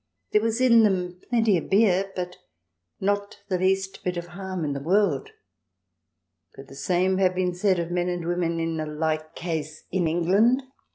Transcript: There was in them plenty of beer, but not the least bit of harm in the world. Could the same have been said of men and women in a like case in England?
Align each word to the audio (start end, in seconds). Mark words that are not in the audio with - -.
There 0.31 0.41
was 0.41 0.59
in 0.59 0.81
them 0.81 1.19
plenty 1.29 1.59
of 1.59 1.69
beer, 1.69 2.11
but 2.15 2.37
not 2.99 3.43
the 3.49 3.59
least 3.59 4.03
bit 4.03 4.17
of 4.17 4.29
harm 4.29 4.65
in 4.65 4.73
the 4.73 4.79
world. 4.79 5.29
Could 6.55 6.69
the 6.69 6.73
same 6.75 7.19
have 7.19 7.35
been 7.35 7.53
said 7.53 7.77
of 7.77 7.91
men 7.91 8.09
and 8.09 8.25
women 8.25 8.59
in 8.59 8.79
a 8.79 8.87
like 8.87 9.35
case 9.35 9.83
in 9.91 10.07
England? 10.07 10.63